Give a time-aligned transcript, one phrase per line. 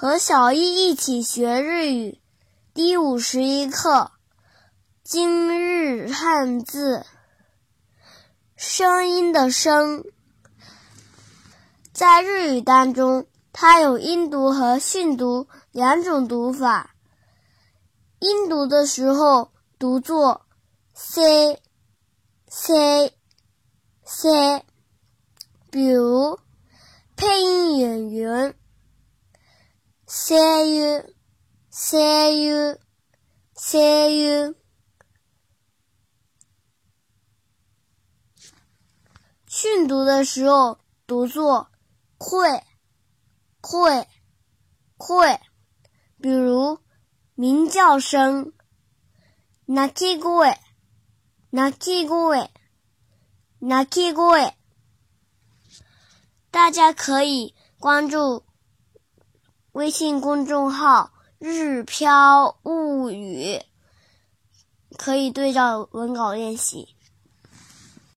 [0.00, 2.22] 和小易一起学日语，
[2.72, 4.12] 第五十一课，
[5.04, 7.04] 今日汉字，
[8.56, 10.02] 声音的声，
[11.92, 16.94] 在日语当中，它有音读和训读两种读法。
[18.20, 20.46] 音读的时候读作
[20.94, 21.60] “c
[22.48, 23.12] c
[24.02, 24.64] c”，
[25.70, 26.38] 比如
[27.16, 28.54] 配音演员。
[30.09, 31.13] 声優、
[31.71, 31.99] 声
[32.31, 32.79] 優、
[33.55, 34.55] 声優。
[39.47, 41.71] 训读的时候读作
[42.17, 42.63] 会、
[43.61, 44.07] 会、
[44.97, 45.39] 会，
[46.21, 46.79] 比如
[47.35, 48.53] 鸣叫声，
[49.65, 50.57] 鳴き声、
[51.51, 52.49] 鳴き声、
[53.59, 54.53] 鳴き声。
[56.51, 58.45] 大家可以关注。
[59.72, 63.60] 微信公众号“日飘物语”
[64.98, 66.96] 可以对照文稿练习。